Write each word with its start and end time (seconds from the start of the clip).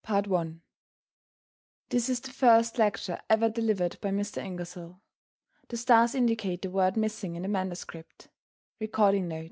* 0.01 0.03
This 1.89 2.09
is 2.09 2.21
the 2.21 2.31
first 2.31 2.79
lecture 2.79 3.21
ever 3.29 3.49
delivered 3.51 3.99
by 4.01 4.09
Mr. 4.09 4.41
Ingersoll. 4.43 4.99
The 5.67 5.77
stars 5.77 6.15
indicate 6.15 6.63
the 6.63 6.71
words 6.71 6.97
missing 6.97 7.35
in 7.35 7.43
the 7.43 7.47
manuscript. 7.47 8.27